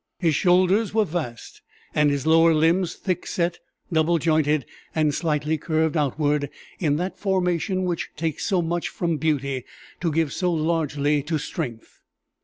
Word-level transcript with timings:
His 0.17 0.33
shoulders 0.33 0.95
were 0.95 1.05
vast, 1.05 1.61
and 1.93 2.09
his 2.09 2.25
lower 2.25 2.55
limbs 2.55 2.95
thick 2.95 3.27
set, 3.27 3.59
double 3.93 4.17
jointed, 4.17 4.65
and 4.95 5.13
slightly 5.13 5.59
curved 5.59 5.95
outward, 5.95 6.49
in 6.79 6.95
that 6.95 7.19
formation 7.19 7.83
which 7.83 8.09
takes 8.17 8.43
so 8.43 8.63
much 8.63 8.89
from 8.89 9.17
beauty 9.17 9.63
to 9.99 10.11
give 10.11 10.33
so 10.33 10.51
largely 10.51 11.21
to 11.21 11.37
strength. 11.37 12.01